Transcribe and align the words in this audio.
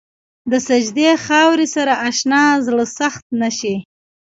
د 0.51 0.53
سجدې 0.67 1.09
خاورې 1.25 1.67
سره 1.75 1.93
اشنا 2.09 2.43
زړه 2.65 2.85
سخت 2.99 3.23
نه 3.41 3.49
شي. 3.57 3.75